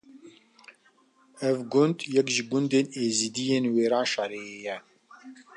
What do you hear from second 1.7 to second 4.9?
gund yek ji gundên êzîdiyên Wêranşarê ye.